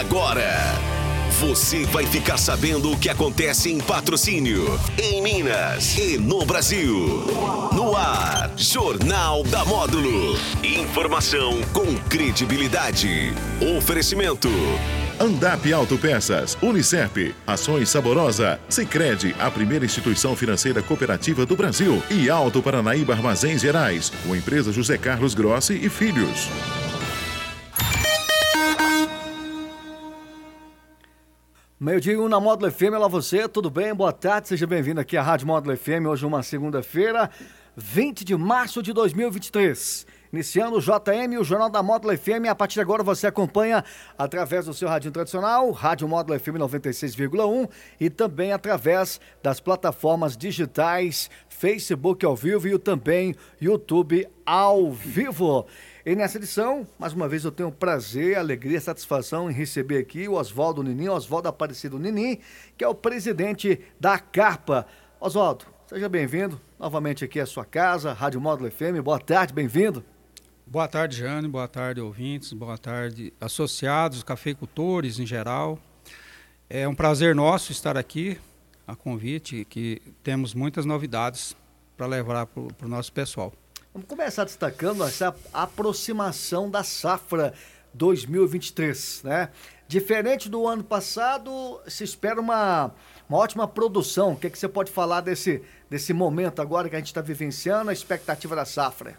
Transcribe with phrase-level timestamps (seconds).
[0.00, 0.50] Agora,
[1.38, 7.26] você vai ficar sabendo o que acontece em patrocínio, em Minas e no Brasil.
[7.74, 10.38] No ar, Jornal da Módulo.
[10.64, 13.34] Informação com credibilidade.
[13.76, 14.48] Oferecimento.
[15.20, 22.62] Andap Autopeças, Unicep, Ações Saborosa, Sicredi, a primeira instituição financeira cooperativa do Brasil e Alto
[22.62, 26.48] Paranaíba Armazéns Gerais, com empresa José Carlos Grossi e Filhos.
[31.82, 33.94] Meio-dia um na Módulo FM, olá você, tudo bem?
[33.94, 37.30] Boa tarde, seja bem-vindo aqui à Rádio Módulo FM, hoje uma segunda-feira,
[37.74, 40.06] 20 de março de 2023.
[40.30, 43.82] Iniciando o JM, o Jornal da Módulo FM, a partir de agora você acompanha
[44.18, 51.30] através do seu rádio tradicional, Rádio Módulo FM 96,1 e também através das plataformas digitais,
[51.48, 55.66] Facebook ao vivo e também YouTube ao vivo.
[56.04, 60.32] E nessa edição, mais uma vez eu tenho prazer, alegria, satisfação em receber aqui o
[60.32, 62.38] Oswaldo Ninim, Oswaldo Aparecido Ninim,
[62.74, 64.86] que é o presidente da Carpa.
[65.20, 69.02] Oswaldo, seja bem-vindo novamente aqui à sua casa, Rádio Módulo FM.
[69.04, 70.02] Boa tarde, bem-vindo.
[70.66, 71.46] Boa tarde, Jane.
[71.46, 72.54] Boa tarde, ouvintes.
[72.54, 75.78] Boa tarde, associados, cafeicultores em geral.
[76.70, 78.38] É um prazer nosso estar aqui,
[78.86, 81.54] a convite, que temos muitas novidades
[81.94, 83.52] para levar para o nosso pessoal.
[83.92, 87.52] Vamos começar destacando essa aproximação da safra
[87.92, 89.48] 2023, né?
[89.88, 92.94] Diferente do ano passado, se espera uma,
[93.28, 94.34] uma ótima produção.
[94.34, 95.60] O que, é que você pode falar desse,
[95.90, 99.18] desse momento agora que a gente está vivenciando, a expectativa da safra?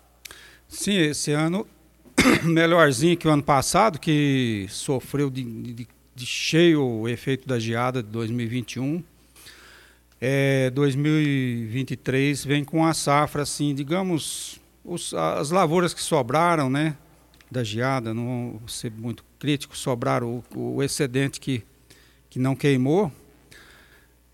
[0.70, 1.68] Sim, esse ano
[2.42, 8.02] melhorzinho que o ano passado, que sofreu de, de, de cheio o efeito da geada
[8.02, 9.04] de 2021.
[10.22, 16.96] É, 2023 vem com a safra, assim, digamos, os, as lavouras que sobraram, né,
[17.50, 21.64] da geada, não vou ser muito crítico, sobraram o, o excedente que,
[22.30, 23.12] que não queimou.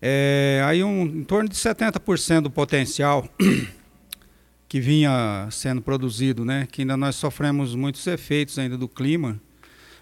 [0.00, 3.28] É, aí um, em torno de 70% do potencial
[4.68, 9.40] que vinha sendo produzido, né, que ainda nós sofremos muitos efeitos ainda do clima,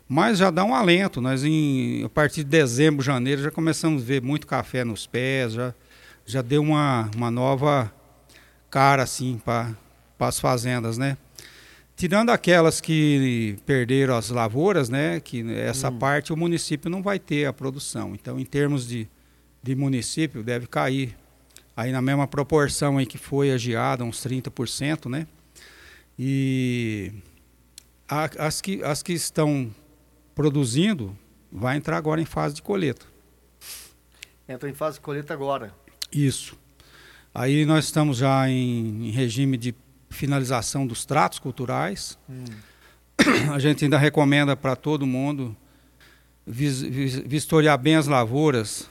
[0.09, 1.21] mas já dá um alento.
[1.21, 5.55] Nós em, a partir de dezembro, janeiro já começamos a ver muito café nos pés,
[5.55, 5.75] já,
[6.27, 7.91] já deu uma, uma nova
[8.71, 9.75] cara assim para
[10.17, 11.17] para as fazendas, né?
[11.97, 15.19] Tirando aquelas que perderam as lavouras, né?
[15.21, 15.99] Que essa hum.
[15.99, 18.15] parte o município não vai ter a produção.
[18.15, 19.09] Então, em termos de,
[19.63, 21.17] de município, deve cair
[21.77, 25.27] aí na mesma proporção aí que foi a geada, uns 30%, né?
[26.19, 27.13] E
[28.09, 29.71] a, as, que, as que estão
[30.35, 31.17] produzindo
[31.51, 33.07] vai entrar agora em fase de colheita.
[34.49, 35.75] Entra em fase de colheita agora.
[36.13, 36.57] Isso.
[37.35, 39.75] Aí nós estamos já em, em regime de
[40.17, 42.19] finalização dos tratos culturais.
[42.29, 42.45] Hum.
[43.53, 45.57] A gente ainda recomenda para todo mundo
[46.47, 48.89] vis, vis, vistoriar bem as lavouras.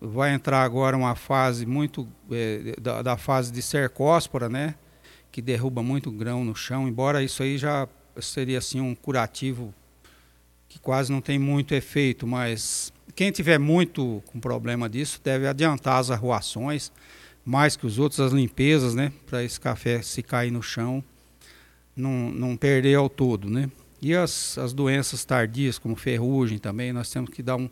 [0.00, 4.74] Vai entrar agora uma fase muito é, da, da, fase de cercóspora, né?
[5.32, 6.88] Que derruba muito grão no chão.
[6.88, 7.88] Embora isso aí já
[8.20, 9.74] seria assim um curativo
[10.68, 15.98] que quase não tem muito efeito, mas quem tiver muito com problema disso deve adiantar
[15.98, 16.92] as arruações
[17.48, 19.10] mais que os outros, as limpezas, né?
[19.24, 21.02] Para esse café se cair no chão,
[21.96, 23.70] não, não perder ao todo, né?
[24.02, 27.70] E as, as doenças tardias, como ferrugem também, nós temos que dar um,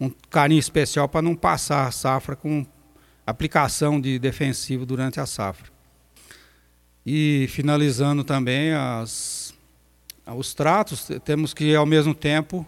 [0.00, 2.64] um carinho especial para não passar a safra com
[3.26, 5.70] aplicação de defensivo durante a safra.
[7.04, 9.52] E finalizando também as,
[10.26, 12.66] os tratos, temos que ao mesmo tempo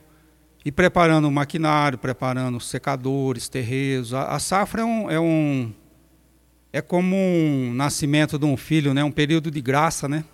[0.62, 4.12] ir preparando o maquinário, preparando secadores, terreiros.
[4.12, 5.72] A, a safra é um, é um
[6.74, 9.04] é como um nascimento de um filho, né?
[9.04, 10.24] Um período de graça, né?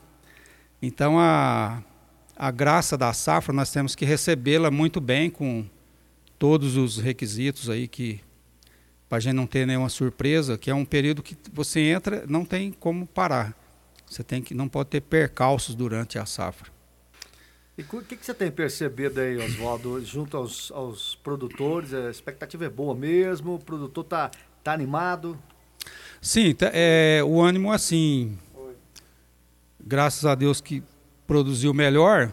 [0.80, 1.82] Então a
[2.34, 5.66] a graça da safra nós temos que recebê-la muito bem com
[6.38, 8.22] todos os requisitos aí que
[9.06, 12.46] para a gente não ter nenhuma surpresa, que é um período que você entra, não
[12.46, 13.54] tem como parar.
[14.06, 16.70] Você tem que não pode ter percalços durante a safra.
[17.76, 21.92] E o que, que, você tem percebido aí, Oswaldo, junto aos, aos produtores?
[21.92, 23.56] A expectativa é boa mesmo?
[23.56, 24.30] O produtor está
[24.64, 25.38] tá animado?
[26.22, 28.36] Sim, é, o ânimo assim,
[29.82, 30.82] graças a Deus que
[31.26, 32.30] produziu melhor,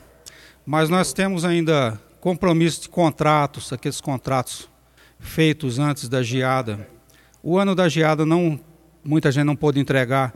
[0.65, 4.69] mas nós temos ainda compromisso de contratos, aqueles contratos
[5.21, 6.85] feitos antes da geada.
[7.41, 8.59] O ano da geada não,
[9.01, 10.35] muita gente não pôde entregar,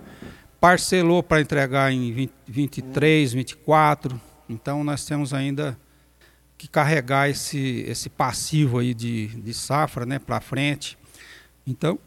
[0.57, 5.77] parcelou para entregar em 20, 23, 24, então nós temos ainda
[6.57, 10.98] que carregar esse, esse passivo aí de, de safra né, para frente.
[11.68, 12.00] Então,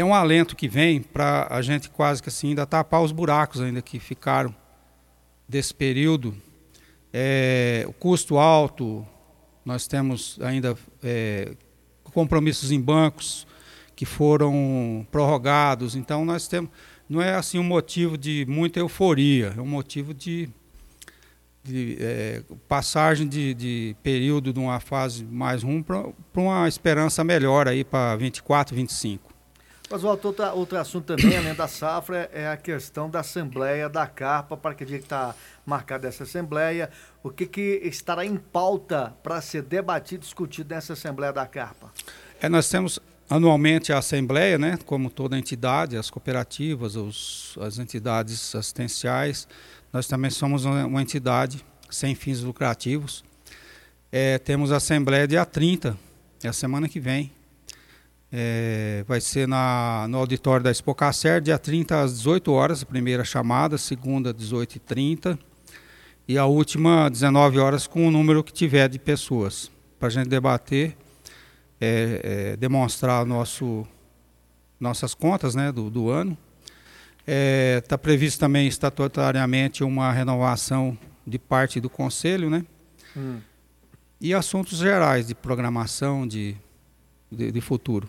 [0.00, 3.60] é um alento que vem para a gente quase que assim ainda tapar os buracos
[3.60, 4.54] ainda que ficaram
[5.48, 6.34] desse período.
[7.12, 9.06] É, o custo alto,
[9.64, 11.54] nós temos ainda é,
[12.04, 13.46] compromissos em bancos
[13.94, 16.70] que foram prorrogados, então nós temos
[17.08, 20.48] não é assim um motivo de muita euforia, é um motivo de,
[21.62, 26.04] de é, passagem de, de, período de uma fase mais ruim para
[26.34, 29.35] uma esperança melhor aí para 24, 25.
[29.88, 34.56] Mas outro, outro assunto também, além da safra, é a questão da Assembleia da Carpa,
[34.56, 35.34] para que dia que está
[35.64, 36.90] marcada essa Assembleia,
[37.22, 41.92] o que, que estará em pauta para ser debatido discutido nessa Assembleia da Carpa?
[42.40, 42.98] É, nós temos
[43.30, 49.46] anualmente a Assembleia, né, como toda entidade, as cooperativas, os, as entidades assistenciais,
[49.92, 53.24] nós também somos uma, uma entidade sem fins lucrativos.
[54.10, 55.96] É, temos a Assembleia dia 30,
[56.42, 57.30] é a semana que vem.
[58.32, 63.24] É, vai ser na, no auditório da Expocacer, dia 30 às 18 horas, a primeira
[63.24, 65.38] chamada, segunda 18h30
[66.28, 70.28] e a última 19 horas com o número que tiver de pessoas, para a gente
[70.28, 70.96] debater
[71.80, 72.20] é,
[72.52, 73.86] é, demonstrar nosso,
[74.80, 76.36] nossas contas né, do, do ano.
[77.20, 80.96] Está é, tá previsto também estatutariamente uma renovação
[81.26, 82.64] de parte do Conselho, né?
[83.16, 83.40] Hum.
[84.20, 86.56] E assuntos gerais de programação de,
[87.30, 88.08] de, de, futuro.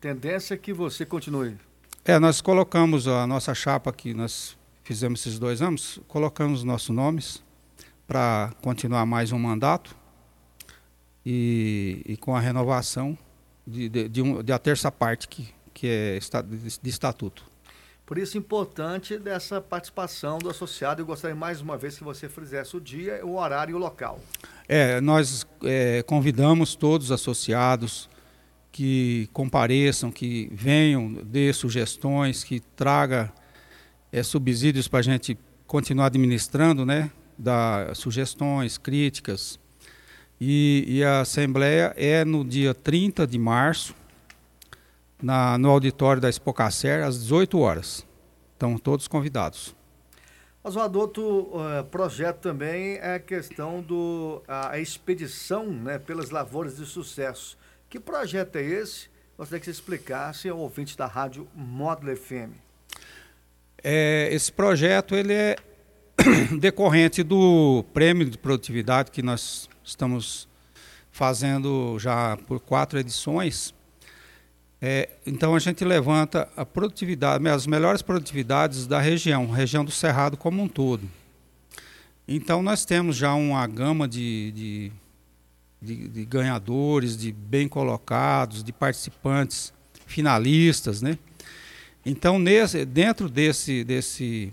[0.00, 1.58] Tendência é que você continue.
[2.06, 7.44] É, nós colocamos a nossa chapa que nós fizemos esses dois anos, colocamos nossos nomes
[8.08, 9.94] para continuar mais um mandato
[11.24, 13.16] e, e com a renovação
[13.66, 16.18] de, de, de, um, de a terça parte que, que é
[16.82, 17.44] de estatuto.
[18.06, 21.02] Por isso, importante dessa participação do associado.
[21.02, 24.18] Eu gostaria mais uma vez que você fizesse o dia, o horário e o local.
[24.66, 28.08] É, nós é, convidamos todos os associados
[28.72, 33.32] que compareçam, que venham, dê sugestões, que traga
[34.12, 37.10] é, subsídios para a gente continuar administrando, né?
[37.38, 39.58] Dar sugestões, críticas,
[40.40, 43.94] e, e, a Assembleia é no dia 30 de março,
[45.22, 48.06] na, no auditório da Expocacer, às 18 horas.
[48.54, 49.76] Estão todos convidados.
[50.64, 53.84] Mas o outro uh, projeto também é a questão
[54.46, 57.58] da expedição né, pelas lavouras de sucesso.
[57.90, 59.08] Que projeto é esse?
[59.36, 62.54] Gostaria que você explicasse ao ouvinte da rádio Módulo FM.
[63.82, 65.56] É, esse projeto ele é
[66.60, 70.48] decorrente do prêmio de produtividade que nós estamos
[71.10, 73.74] fazendo já por quatro edições.
[74.80, 80.36] É, então a gente levanta a produtividade, as melhores produtividades da região, região do Cerrado
[80.36, 81.10] como um todo.
[82.28, 84.92] Então nós temos já uma gama de, de,
[85.80, 89.72] de, de ganhadores, de bem colocados, de participantes
[90.06, 91.18] finalistas, né?
[92.04, 94.52] Então nesse, dentro desse, desse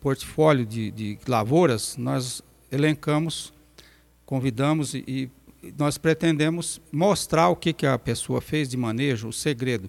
[0.00, 3.54] portfólio de, de lavouras, nós elencamos
[4.26, 5.30] convidamos e, e
[5.78, 9.88] nós pretendemos mostrar o que, que a pessoa fez de manejo, o segredo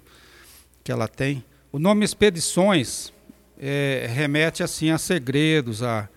[0.84, 1.44] que ela tem.
[1.72, 3.12] O nome expedições
[3.60, 6.08] é, remete assim a segredos, a,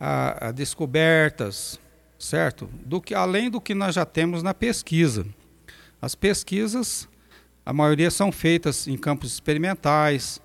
[0.00, 1.78] a, a, descobertas,
[2.18, 2.68] certo?
[2.84, 5.26] Do que além do que nós já temos na pesquisa.
[6.00, 7.08] As pesquisas,
[7.64, 10.40] a maioria são feitas em campos experimentais,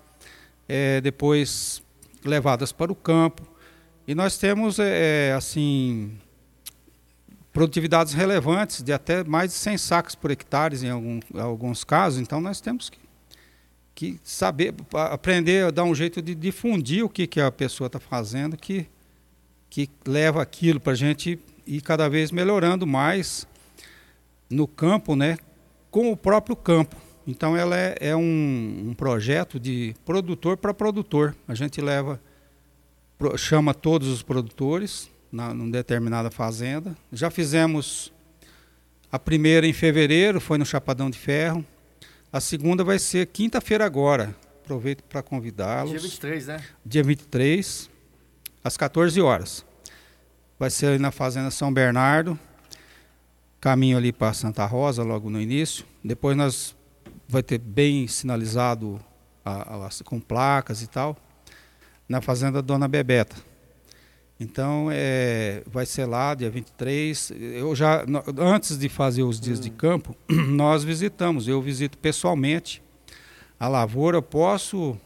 [0.68, 1.82] é, depois
[2.24, 3.42] levadas para o campo,
[4.06, 6.18] e nós temos é, assim
[7.52, 12.18] produtividades relevantes de até mais de 100 sacos por hectare em algum, alguns casos.
[12.18, 12.98] Então nós temos que,
[13.94, 18.00] que saber, aprender a dar um jeito de difundir o que, que a pessoa está
[18.00, 18.88] fazendo, que,
[19.68, 23.46] que leva aquilo para a gente ir cada vez melhorando mais
[24.50, 25.38] no campo, né,
[25.90, 26.96] com o próprio campo.
[27.26, 31.34] Então ela é, é um, um projeto de produtor para produtor.
[31.46, 32.20] A gente leva,
[33.36, 36.96] chama todos os produtores, na, numa determinada fazenda.
[37.12, 38.12] Já fizemos
[39.10, 41.64] a primeira em fevereiro, foi no Chapadão de Ferro.
[42.32, 44.34] A segunda vai ser quinta-feira agora.
[44.62, 45.90] Aproveito para convidá-los.
[45.90, 46.64] Dia 23, né?
[46.84, 47.90] Dia 23,
[48.64, 49.64] às 14 horas.
[50.62, 52.38] Vai ser ali na Fazenda São Bernardo.
[53.60, 55.84] Caminho ali para Santa Rosa, logo no início.
[56.04, 56.76] Depois nós
[57.26, 59.00] vai ter bem sinalizado
[59.44, 61.16] a, a, com placas e tal.
[62.08, 63.34] Na Fazenda Dona Bebeta.
[64.38, 67.32] Então, é, vai ser lá, dia 23.
[67.54, 68.04] Eu já,
[68.38, 69.62] antes de fazer os dias hum.
[69.62, 71.48] de campo, nós visitamos.
[71.48, 72.80] Eu visito pessoalmente
[73.58, 74.18] a lavoura.
[74.18, 74.96] Eu posso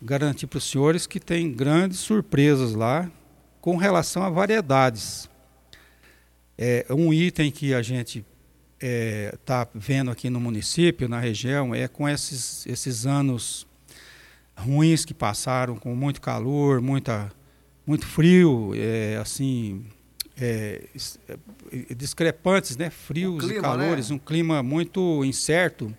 [0.00, 3.10] garantir para os senhores que tem grandes surpresas lá
[3.60, 5.28] com relação a variedades.
[6.56, 8.24] É, um item que a gente
[8.78, 13.66] está é, tá vendo aqui no município, na região, é com esses, esses anos
[14.56, 17.30] ruins que passaram, com muito calor, muita
[17.86, 19.86] muito frio, é, assim,
[20.38, 20.84] é,
[21.90, 22.90] é discrepantes, né?
[22.90, 24.16] frios clima, e calores, né?
[24.16, 25.94] um clima muito incerto.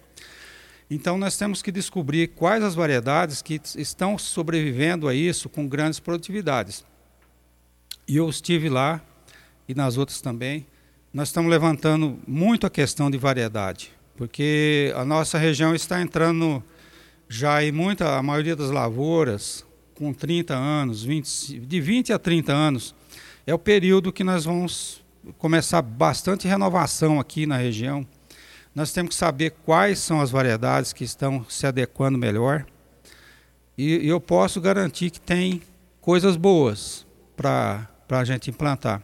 [0.90, 6.00] Então nós temos que descobrir quais as variedades que estão sobrevivendo a isso com grandes
[6.00, 6.86] produtividades.
[8.10, 9.00] E eu estive lá
[9.68, 10.66] e nas outras também.
[11.14, 16.64] Nós estamos levantando muito a questão de variedade, porque a nossa região está entrando
[17.28, 19.64] já em muita, a maioria das lavouras
[19.94, 22.96] com 30 anos, 20, de 20 a 30 anos,
[23.46, 25.06] é o período que nós vamos
[25.38, 28.04] começar bastante renovação aqui na região.
[28.74, 32.66] Nós temos que saber quais são as variedades que estão se adequando melhor.
[33.78, 35.62] E, e eu posso garantir que tem
[36.02, 37.06] coisas boas
[37.38, 37.88] para
[38.18, 39.04] a gente implantar.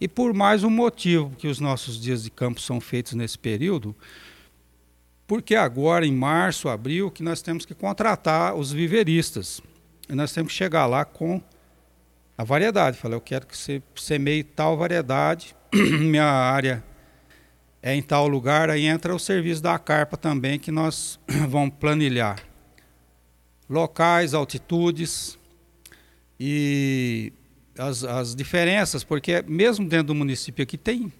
[0.00, 3.96] E por mais um motivo que os nossos dias de campo são feitos nesse período,
[5.26, 9.60] porque agora, em março, abril, que nós temos que contratar os viveristas.
[10.08, 11.40] E nós temos que chegar lá com
[12.36, 12.98] a variedade.
[12.98, 16.84] Falei, eu quero que você semeie tal variedade, minha área
[17.82, 22.38] é em tal lugar, aí entra o serviço da carpa também, que nós vamos planilhar.
[23.68, 25.38] Locais, altitudes
[26.38, 27.32] e
[27.78, 31.12] as, as diferenças, porque mesmo dentro do município aqui tem,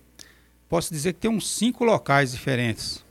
[0.68, 3.04] posso dizer que tem uns cinco locais diferentes.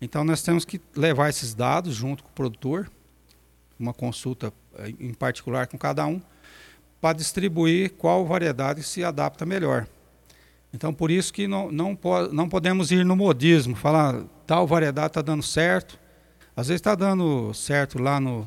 [0.00, 2.90] Então nós temos que levar esses dados junto com o produtor,
[3.78, 6.20] uma consulta eh, em particular com cada um,
[7.00, 9.86] para distribuir qual variedade se adapta melhor.
[10.72, 11.98] Então por isso que não, não,
[12.32, 15.98] não podemos ir no modismo, falar tal variedade está dando certo.
[16.54, 18.46] Às vezes está dando certo lá no,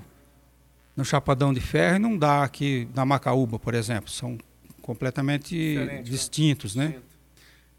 [0.96, 4.10] no Chapadão de Ferro e não dá aqui na Macaúba, por exemplo.
[4.10, 4.38] São
[4.82, 6.02] completamente Diferente, né?
[6.02, 6.88] distintos, né?
[6.88, 6.96] né?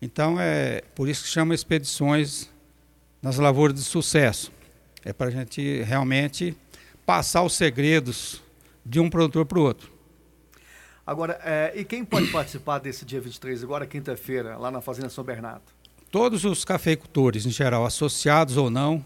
[0.01, 2.51] Então é por isso que chama expedições
[3.21, 4.53] nas lavouras de sucesso.
[5.05, 6.57] É para a gente realmente
[7.07, 8.43] passar os segredos
[8.85, 9.93] de um produtor para o outro.
[11.05, 15.25] Agora, é, e quem pode participar desse dia 23, agora quinta-feira, lá na Fazenda São
[15.25, 15.63] Bernardo?
[16.11, 19.05] Todos os cafeicultores, em geral, associados ou não,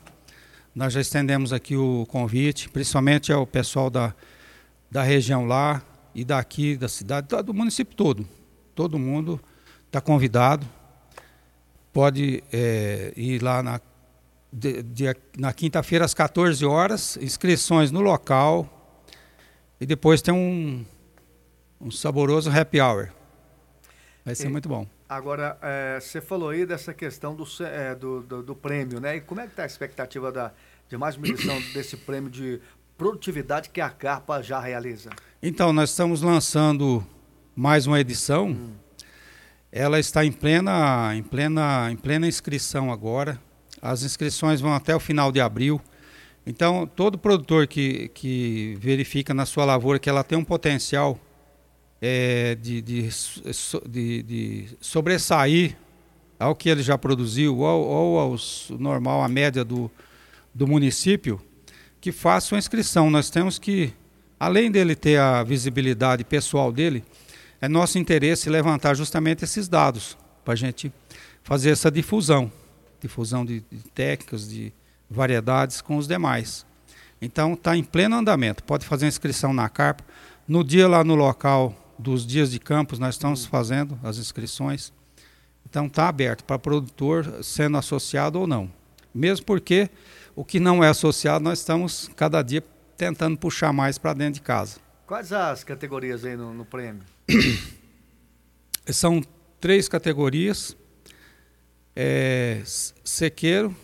[0.76, 4.14] nós já estendemos aqui o convite, principalmente ao pessoal da,
[4.90, 5.82] da região lá
[6.14, 8.28] e daqui, da cidade, do município todo.
[8.74, 9.40] Todo mundo
[9.86, 10.66] está convidado.
[11.94, 13.80] Pode é, ir lá na
[14.52, 15.04] de, de,
[15.38, 19.00] na quinta-feira às 14 horas, inscrições no local
[19.80, 20.84] e depois tem um,
[21.80, 23.08] um saboroso happy hour.
[24.22, 24.86] Vai ser e, muito bom.
[25.08, 29.16] Agora, é, você falou aí dessa questão do, é, do, do, do, prêmio, né?
[29.16, 30.52] E como é que está a expectativa da,
[30.88, 32.60] de mais uma edição desse prêmio de
[32.98, 35.10] produtividade que a Carpa já realiza?
[35.40, 37.06] Então, nós estamos lançando
[37.54, 38.48] mais uma edição.
[38.48, 38.72] Hum.
[39.70, 43.40] Ela está em plena, em, plena, em plena inscrição agora.
[43.80, 45.80] As inscrições vão até o final de abril.
[46.44, 51.18] Então, todo produtor que, que verifica na sua lavoura que ela tem um potencial
[52.00, 53.08] é, de, de,
[53.88, 55.76] de, de, sobressair
[56.38, 58.36] ao que ele já produziu, ou, ou ao
[58.78, 59.90] normal, a média do,
[60.54, 61.40] do município,
[62.00, 63.10] que faça uma inscrição.
[63.10, 63.92] Nós temos que,
[64.38, 67.02] além dele ter a visibilidade pessoal dele,
[67.60, 70.92] é nosso interesse levantar justamente esses dados para a gente
[71.42, 72.52] fazer essa difusão
[73.00, 74.72] difusão de, de técnicas, de
[75.08, 76.66] variedades com os demais.
[77.20, 78.62] Então está em pleno andamento.
[78.64, 80.04] Pode fazer inscrição na carpa.
[80.46, 84.92] No dia lá no local dos dias de campos nós estamos fazendo as inscrições.
[85.68, 88.70] Então está aberto para produtor sendo associado ou não.
[89.14, 89.90] Mesmo porque
[90.34, 92.62] o que não é associado nós estamos cada dia
[92.96, 94.78] tentando puxar mais para dentro de casa.
[95.06, 97.02] Quais as categorias aí no, no prêmio?
[98.86, 99.22] São
[99.60, 100.76] três categorias
[101.94, 103.74] é, sequeiro,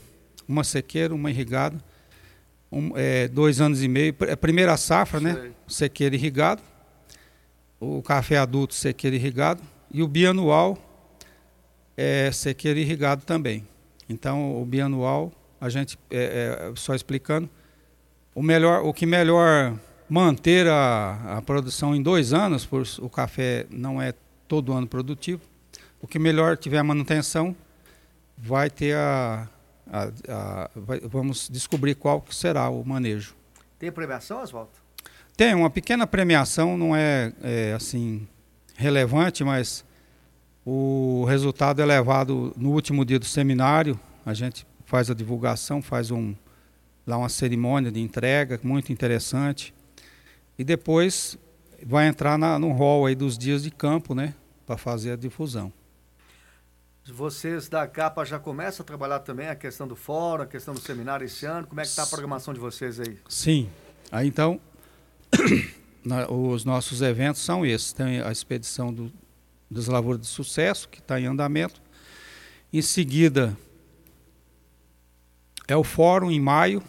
[0.46, 1.82] uma sequeira, uma irrigada,
[2.70, 5.34] um, é, dois anos e meio, a primeira safra, né?
[5.34, 5.42] Sei.
[5.42, 5.54] né?
[5.66, 6.62] Sequeiro irrigado,
[7.82, 9.60] o café adulto sequeiro irrigado
[9.90, 10.78] e o bianual
[11.96, 13.66] é sequeiro irrigado também.
[14.08, 17.50] Então o bianual, a gente é, é, só explicando,
[18.34, 19.76] o melhor, o que melhor
[20.08, 24.14] manter a, a produção em dois anos, por o café não é
[24.46, 25.42] todo ano produtivo,
[26.00, 27.54] o que melhor tiver a manutenção
[28.38, 29.48] vai ter a.
[29.90, 33.34] a, a vai, vamos descobrir qual será o manejo.
[33.76, 34.81] Tem premiação, Oswaldo?
[35.36, 38.26] Tem, uma pequena premiação, não é, é assim
[38.76, 39.84] relevante, mas
[40.64, 43.98] o resultado é levado no último dia do seminário.
[44.24, 46.34] A gente faz a divulgação, faz um,
[47.06, 49.74] lá uma cerimônia de entrega muito interessante.
[50.58, 51.38] E depois
[51.84, 54.34] vai entrar na, no rol aí dos dias de campo, né?
[54.66, 55.72] Para fazer a difusão.
[57.04, 60.78] Vocês da capa já começam a trabalhar também a questão do fórum, a questão do
[60.78, 61.66] seminário esse ano.
[61.66, 63.18] Como é que está a programação de vocês aí?
[63.28, 63.68] Sim.
[64.12, 64.60] Aí então,
[66.28, 67.92] os nossos eventos são esses.
[67.92, 69.12] Tem a expedição do,
[69.70, 71.80] das lavouras de sucesso, que está em andamento.
[72.72, 73.56] Em seguida,
[75.68, 76.82] é o fórum em maio,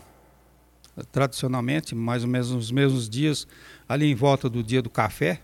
[1.12, 3.48] tradicionalmente, mais ou menos nos mesmos dias,
[3.88, 5.42] ali em volta do dia do café.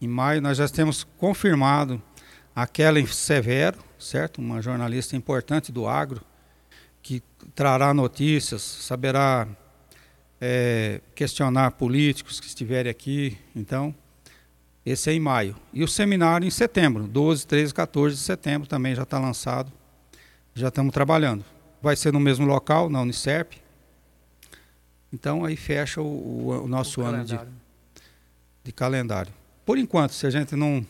[0.00, 2.02] Em maio, nós já temos confirmado
[2.54, 4.38] a Kellen Severo, certo?
[4.38, 6.22] Uma jornalista importante do agro,
[7.02, 7.22] que
[7.54, 9.46] trará notícias, saberá
[10.40, 13.36] é, questionar políticos que estiverem aqui.
[13.54, 13.94] Então,
[14.84, 15.54] esse é em maio.
[15.72, 19.70] E o seminário em setembro, 12, 13, 14 de setembro também já está lançado.
[20.54, 21.44] Já estamos trabalhando.
[21.82, 23.52] Vai ser no mesmo local, na Unicerp.
[25.12, 27.38] Então aí fecha o, o, o nosso o ano de,
[28.64, 29.32] de calendário.
[29.66, 30.84] Por enquanto, se a gente não,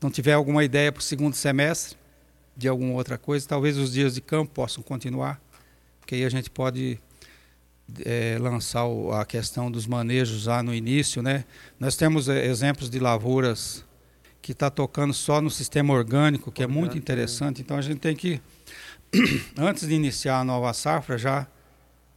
[0.00, 1.96] não tiver alguma ideia para o segundo semestre
[2.56, 5.40] de alguma outra coisa, talvez os dias de campo possam continuar,
[6.00, 6.98] porque aí a gente pode
[8.04, 8.84] é, lançar
[9.20, 11.44] a questão dos manejos lá no início, né?
[11.78, 13.84] Nós temos é, exemplos de lavouras
[14.40, 17.62] que está tocando só no sistema orgânico, que é muito interessante.
[17.62, 18.40] Então a gente tem que,
[19.56, 21.46] antes de iniciar a nova safra, já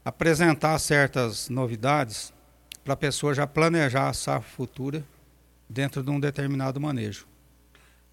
[0.03, 2.33] apresentar certas novidades
[2.83, 5.03] para a pessoa já planejar a safra futura
[5.69, 7.27] dentro de um determinado manejo.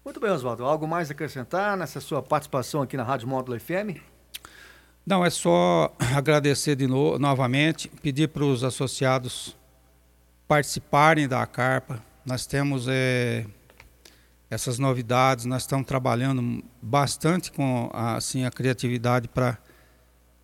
[0.03, 0.65] Muito bem, Oswaldo.
[0.65, 4.14] Algo mais a acrescentar nessa sua participação aqui na Rádio Módulo FM?
[5.05, 9.55] Não, é só agradecer de novo, novamente, pedir para os associados
[10.47, 12.03] participarem da carpa.
[12.25, 13.45] Nós temos é,
[14.49, 19.59] essas novidades, nós estamos trabalhando bastante com assim, a criatividade para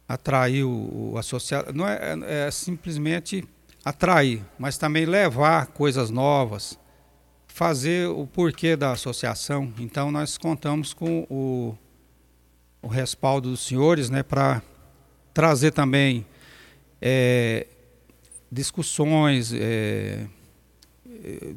[0.08, 1.74] atrair o, o, associado.
[1.74, 3.44] Não é, é, é simplesmente
[3.84, 6.77] atrair, mas também levar coisas novas,
[7.48, 9.74] fazer o porquê da associação.
[9.80, 11.75] Então nós contamos com o
[12.82, 14.62] o respaldo dos senhores, né, para
[15.34, 16.26] trazer também
[17.02, 17.68] é,
[18.52, 20.26] discussões é,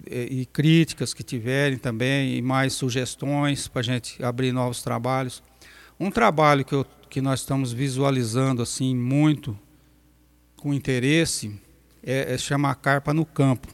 [0.07, 5.43] é, e críticas que tiverem também, e mais sugestões para a gente abrir novos trabalhos.
[5.99, 9.59] Um trabalho que, eu, que nós estamos visualizando assim muito
[10.57, 11.59] com interesse
[12.03, 13.69] é, é chamar Carpa no Campo.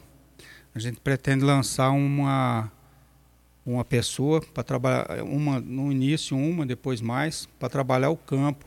[0.73, 2.71] A gente pretende lançar uma
[3.65, 8.65] uma pessoa para trabalhar uma no início uma depois mais para trabalhar o campo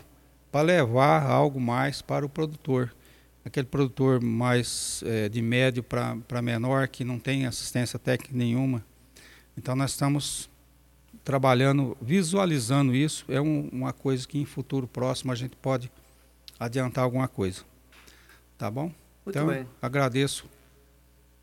[0.55, 2.95] para levar algo mais para o produtor.
[3.45, 8.85] Aquele produtor mais é, de médio para menor que não tem assistência técnica nenhuma.
[9.59, 10.49] Então nós estamos
[11.25, 13.25] trabalhando visualizando isso.
[13.29, 15.91] É um, uma coisa que em futuro próximo a gente pode
[16.59, 17.63] adiantar alguma coisa.
[18.57, 18.93] Tá bom?
[19.25, 19.67] Muito então bem.
[19.83, 20.49] agradeço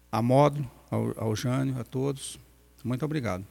[0.10, 2.40] a módulo ao, ao Jânio a todos
[2.84, 3.46] muito obrigado.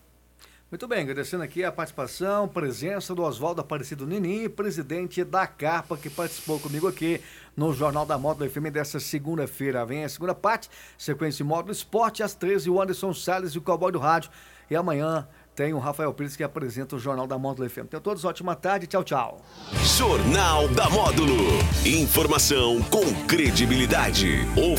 [0.70, 6.08] Muito bem, agradecendo aqui a participação, presença do Oswaldo Aparecido Nini, presidente da Carpa, que
[6.08, 7.20] participou comigo aqui
[7.56, 9.84] no Jornal da Módulo FM dessa segunda-feira.
[9.84, 13.90] Vem a segunda parte, sequência Módulo Esporte, às 13 o Anderson Salles e o Cowboy
[13.90, 14.30] do Rádio.
[14.70, 17.86] E amanhã tem o Rafael Pires que apresenta o Jornal da Módulo FM.
[17.90, 19.42] Tenham todos ótima tarde, tchau, tchau.
[19.98, 21.34] Jornal da Módulo.
[21.84, 24.46] Informação com credibilidade.